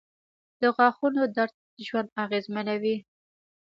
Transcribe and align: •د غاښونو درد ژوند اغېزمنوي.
•د 0.61 0.63
غاښونو 0.75 1.21
درد 1.35 1.55
ژوند 1.87 2.09
اغېزمنوي. 2.23 2.95